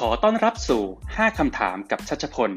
[0.00, 2.50] ขอต้อนรับสู่ 5 คำถามกับชัชพล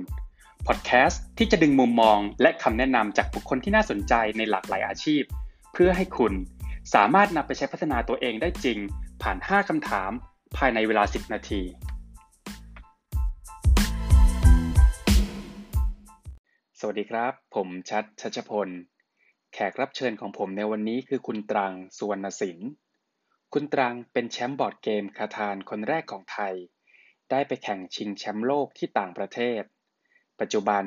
[0.68, 5.24] พอดแคสต์ที่จะดึงมุมมองและคำแนะนำจากบุคคลที่น่าสนใจในหลากหลายอาชีพ
[5.74, 6.34] เพื่อให้คุณ
[6.94, 8.78] สามารถนำไปใช้พัฒนาตัวเองได้จริง
[9.22, 10.12] ผ่าน 5 คำถาม
[10.58, 11.62] ภายในเวลา 10 นาที
[16.80, 18.70] สวัสดีครับ ผมชัดชัชพล
[19.54, 22.58] แขกรับเชิญของผมในวันนี้คือคุณตรังสุวรรณสิน
[23.54, 26.56] คุณตรังเป็นแชมป์ board game คาทานคนแรกของไทย
[27.32, 29.62] ได้ไปแข่งชิงแชมป์โลกที่ต่างประเทศ
[30.40, 30.84] ปัจจุบัน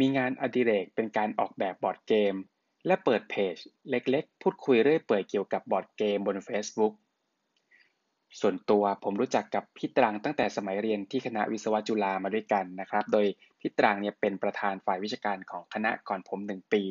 [0.00, 2.34] มีงานอดิเรกเป็นการออกแบบ board game
[2.86, 3.56] และเปิดเพจ
[3.90, 6.94] เล็กๆ พูดคุยเรื่อยเปื่อยเกี่ยวกับ board game บน Facebook
[8.40, 13.26] ส่วนตัวผมรู้จักกับพี่ตรังตั้งแต่สมัยเรียนที่คณะวิศวะจุฬามาด้วยกันนะครับ โดย
[13.60, 16.84] พี่ตรังเนี่ยเป็นประธานฝ่ายวิชาการของคณะก่อนผมหนึ่งปี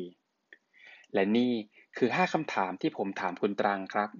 [1.14, 1.52] และนี่
[1.96, 4.10] คือ 5คำถามที่ผมถามคุณตรังครับ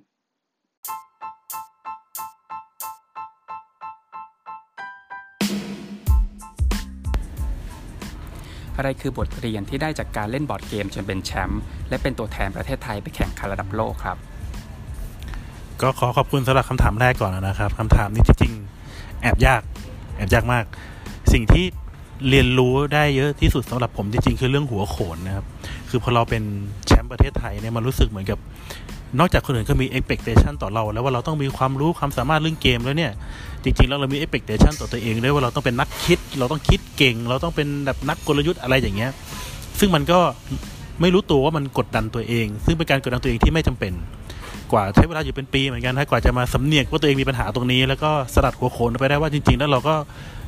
[8.78, 14.16] อะไรคือบทเรียนที่ได้จากการเล่นบอร์ดเกมจนเป็นแชมป์และเป็นตัวแทนประเทศไทยไปแข่งขันระดับโลกครับ
[15.80, 19.62] ก็ขอขอบคุณสำหรับคำถามแรกก่อนนะครับคำถามนี้จริงๆแอบยาก
[20.16, 20.64] แอบยากมาก
[21.32, 21.64] สิ่งที่
[22.28, 25.46] เรียนรู้ได้เยอะที่สุดสำหรับผมจริงๆคือเรื่องหัวโขนนะครับ
[25.88, 26.42] คือพอเราเป็น
[26.86, 28.38] แชมป์ประเทศไทยเนี่ยมันรู้สึกเหมือนกับ
[29.18, 33.12] นอกจากคนอื่นก็มี expectation ต่อเรา แล้วว่าเราต้องมีความรู้ความสามารถเรื่องเกมแล้วเนี่ย
[33.64, 39.10] จริงๆแล้วเรามี expectation ต่อตัวเองด้วยว่าเราต้องเป็นนักคิด เราต้องคิดเก่ง เราต้องเป็นแบบนักกลยุทธ์อะไรอย่างเงี้ย
[39.78, 40.18] ซึ่งมันก็
[41.00, 43.92] ไม่รู้ตัวว่ามันกดดันตัวเอง ซึ่งเป็นการกดดันตัวเองที่ไม่จำเป็น
[44.72, 49.94] กว่าใช้เวลาอยู่เป็นปีเหมือนกันถ้ากว่าจะมาสำเนียกว่าตัวเองมีปัญหาตรงนี้ แล้วก็สลัดหัวโขนไปได้ว่าจริงๆ แล้วเราก็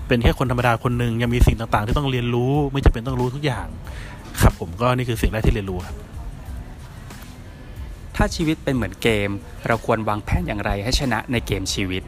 [0.08, 3.66] เป็นแค่คนธรรมดาคนหนึ่งยังมีสิ่งต่างๆ ที่ต้องเรียนรู้ ไม่จำเป็นต้องรู้ทุกอย่าง
[4.41, 5.97] ครับผมก็นี่คือสิ่งแรกที่เรียนรู้ครับ
[8.22, 9.30] ถ้าชีวิตเป็นเหมือนเกม
[9.66, 12.02] เราควรวางแผนอย่างไรให้ชนะในเกมชีวิต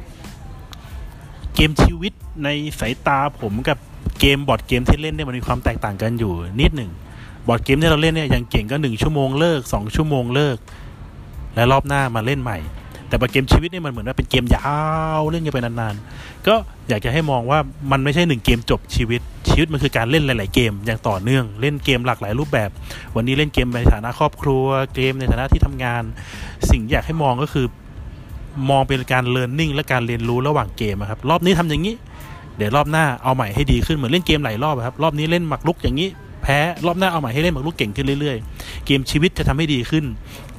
[1.55, 2.13] เกมชีวิต
[2.45, 2.49] ใน
[2.81, 3.79] สายตาผมกับ
[4.21, 6.91] เกมบอร์ดเกมที่เล่นเนี่ยมันมีความแตกต่างกันอยู่นิดหนึ่ง
[7.49, 10.57] บอร์ดเกมที่เราเล่นเนี่ยอย่างเก่งก็หนึ่งชั่วโมงเลิกสองชั่วโมงเลิก
[11.55, 12.59] และรอบหน้ามาเล่นใหม่
[13.13, 14.73] แต่บอร์ดเกมชีวิตนี่มันเหมือนว่าเป็นเกมยา
[15.19, 16.55] วเล่นกันไปนานๆ ก็
[16.89, 17.59] อยากจะให้มองว่า
[17.93, 22.71] มันไม่ใช่หนึ่งเกมจบชีวิต ชีวิตมันคือการเล่นหลาย ๆ เกมอย่างต่อเนื่องเล่นเกมหลากหลายรูปแบบ
[23.17, 24.65] วันนี้เล่นเกมในฐานะครอบครัว
[24.95, 26.03] เกมในฐานะที่ทำงาน
[26.71, 27.67] สิ่งอยากให้มองก็คือ
[28.71, 31.95] มองเป็นการเรียนรู้และการเรียนรู้ระหว่างเกมครับรอบนี้ทำอย่างนี้
[32.57, 36.11] เดี๋ยวรอบหน้าเอาใหม่ให้ดีขึ้นเหมือนเล่นเกมหลายรอบครับรอบนี้เล่นหมักลุกอย่างนี้
[36.43, 40.05] แพ้รอบหน้าเอาใหม่ให้เล่นหมากรุกเก่งขึ้นเรื่อยๆ เกมชีวิตจะทำให้ดีขึ้น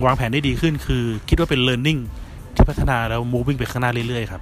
[0.05, 2.01] วางแผนได้ดีขึ้นคือคิดว่าเป็น learning
[2.55, 4.41] ที่พัฒนาแล้ว moving ไปข้างหน้าเรื่อยๆครับ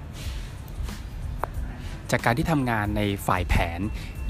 [2.11, 3.79] จากการที่ทำงานในฝ่ายแผน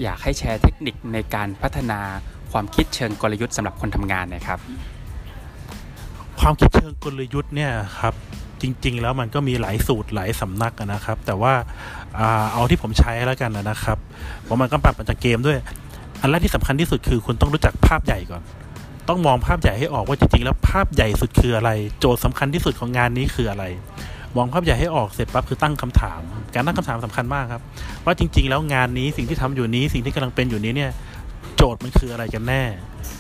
[0.02, 2.00] อยากให้แชร์เทคนิคในการพัฒนา
[2.52, 4.60] ความคิดเชิงกลยุทธ์สำหรับคนทำงานนะครับ
[6.40, 8.14] ความคิดเชิงกลยุทธ์เนี่ยครับ
[8.62, 11.54] จริง ๆ แล้วมันก็มีหลายสูตรหลายสำนักนะครับ แต่ว่า
[12.54, 13.98] เอาที่ผมใช้แล้วกันนะครับ
[14.44, 15.58] เพราะมันก็ปรับมาจากเกมด้วย
[16.22, 18.42] อันแรกที่สำคัญที่สุดคือคุณต้องรู้จักภาพใหญ่ก่อน
[19.12, 23.66] ต้องมองภาพใหญ่ให้ออกว่าจริงๆแล้วภาพใหญ่สุดคืออะไร โจทย์สำคัญที่สุดของงานนี้คืออะไร
[24.38, 26.22] มองภาพใหญ่ให้ออกเสร็จปั๊บคือตั้งคำถาม
[26.54, 27.62] การตั้งคำถามสำคัญมากครับ
[28.06, 30.92] ว่าจริง ๆ แล้วงานนี้สิ่งที่ทำอยู่นี้สิ่งที่กำลังเป็นอยู่นี้เนี่ย
[31.56, 32.64] โจทย์มันคืออะไรกันแน่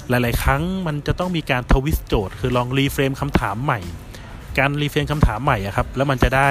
[0.09, 3.80] หลาย ๆ ครั้งมันจะต้องมีการ twist โจทย์ คือลอง reframe คำถามใหม่
[4.57, 6.50] การ reframe คำถามใหม่อะครับ แล้วมันจะได้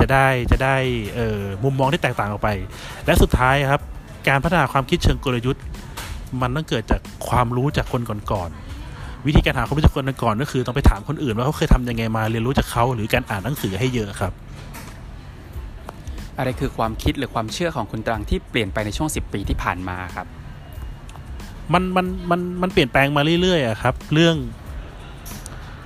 [0.00, 0.76] จะได้จะได้
[1.64, 2.48] มุมมองที่แตกต่างออกไป
[3.06, 3.82] และสุดท้ายครับ
[4.28, 5.62] การพัฒนาความคิดเชิงกลยุทธ์
[6.42, 8.02] มันต้องเกิดจากความรู้จากคน
[8.32, 8.50] ก่อน
[9.26, 14.32] วิธีการหาความรู้จากคนก่อนก็คือต้องไปถามคนอื่นว่าเขาเคยทำยังไงมาเรียนรู้จากเขาหรือการอ่านหนังสือให้เยอะครับ
[16.38, 20.26] อะไรคือความคิดหรือความเชื่อของคุณตรังที่เปลี่ยนไปในช่วง 10 ปีที่ผ่านมาครับ
[21.72, 24.36] มันมันมันมันเปลี่ยนแปลงมาเรื่อยๆครับ เรื่อง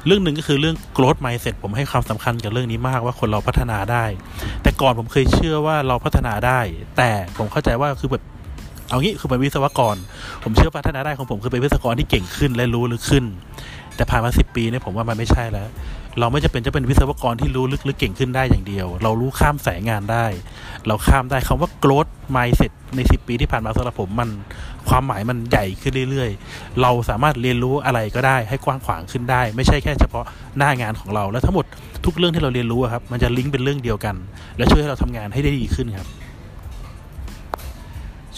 [0.06, 4.04] เรื่องหนึ่งก็คือเรื่อง growth mindset ผมให้ความสำคัญกับเรื่องนี้มากว่าคนเราพัฒนาได้
[4.62, 6.60] แต่ก่อนผมเคยเชื่อว่าเราพัฒนาได้
[6.96, 8.22] แต่ผมเข้าใจว่าคือแบบ
[8.88, 9.96] เอางี้คือเป็นวิศวกร
[10.42, 13.24] ผมเชื่อพัฒนาได้ของผมคือเป็นวิศวกรที่เก่งขึ้นและรู้ลึกขึ้น
[13.96, 15.68] แต่ผ่านมาสิปีเนี่ยผมว่ามันไม่ใช่แล้ว
[16.20, 20.26] เราไม่จะเป็นจะเป็นวิศวกรที่รู้ลึกลึกเก่งขึ้นได้อย่างเดียว เรารู้ข้ามสายงานได้
[20.86, 24.30] เราข้ามได้คำว่า growth mindset ในสิปีที่ผ่านมาสำหรับผมมัน
[24.88, 30.24] ความหมายมันใหญ่ขึ้นเรื่อยๆ เราสามารถเรียนรู้อะไรก็ได้ให้กว้างขวางขึ้นได้ ไม่ใช่แค่เฉพาะ
[30.58, 31.66] หน้างานของเราแล้วทั้งหมด
[32.04, 34.14] ทุกเรื่องที่เราเรียนรู้ครับมันจะลิงก์เป็นเรื่องเดียวกัน
[34.56, 36.08] และช่วยให้เราทำงานให้ได้ดีขึ้นครับ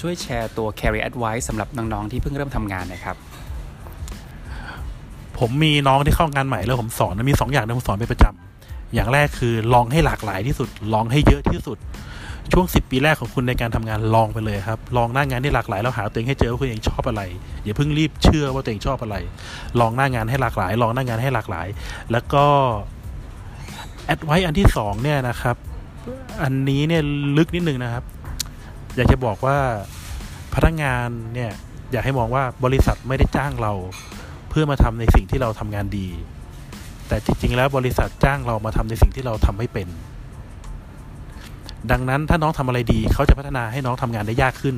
[0.01, 3.17] ช่วยแชร์ตัว Carry Advice สำหรับน้องๆที่เพิ่งเริ่มทำงานนะครับ
[5.39, 11.79] ผมมีน้องที่เข้างานใหม่แล้วผมสอนมี2ออย่างที่ผมสอนเป็นประจำอย่างแรกคือลองให้หลากหลายที่สุด ลองให้เยอะที่สุด
[12.53, 17.23] ช่วง 10 ปีแรกของคุณในการทำงานลองไปเลยครับ ลองหน้างานที่หลากหลายแล้วหาตัวเองให้เจอว่าคุณเองชอบอะไร
[17.65, 19.17] อย่าเพิ่งรีบเชื่อว่าตัวเองชอบอะไร
[19.81, 21.67] ลองหน้างานให้หลากหลาย ลองหน้างานให้หลากหลาย
[22.13, 22.45] แล้วก็
[24.05, 25.57] แอดไว้อันที่2เนี่ยนะครับ
[26.43, 27.03] อันนี้เนี่ย
[27.37, 28.05] ลึกนิดนึงนะครับ
[28.97, 29.59] อยากจะบอกว่า
[30.55, 31.53] พนักงานเนี่ย
[31.93, 33.73] อยากให้มองว่าบริษัทไม่ได้จ้างเรา
[34.51, 36.09] เพื่อมาทำในสิ่งที่เราทำงานดี
[37.09, 39.89] แต่จริงๆแล้วบริษัทจ้างเรามาทำในสิ่งที่เราทำไม่เป็น
[41.91, 44.77] ดังนั้นถ้าน้องทำอะไรดี เขาจะพัฒนาให้น้องทำงานได้ยากขึ้น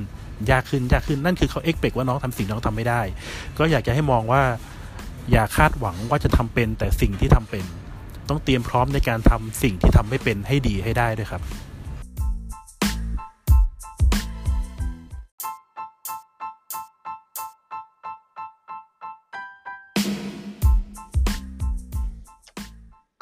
[0.50, 3.00] ยากขึ้นยากขึ้นนั่นคือเขาเอ็กเปกว่าน้องทำสิ่งน้องทำไม่ได้
[3.58, 4.42] ก็อยากจะให้มองว่า
[5.32, 7.64] อย่าคาดหวังว่าจะทำเป็นแต่สิ่งที่ทำเป็น
[8.28, 11.42] ต้องเตรียมพร้อมในการทำสิ่งที่ทำไม่เป็นให้ดีให้ได้ด้วยครับ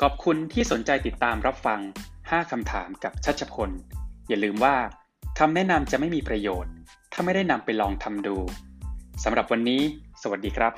[0.03, 1.81] ขอบคุณที่สนใจติดตามรับฟัง
[2.17, 3.71] 5 คำถามกับชัชพล
[4.29, 4.77] อย่าลืมว่า
[5.39, 6.75] คำแนะนำจะไม่มีประโยชน์
[7.13, 8.37] ถ้าไม่ได้นำไปลองทำดู
[9.25, 9.83] สำหรับวันนี้
[10.23, 10.73] สวัสดีครับ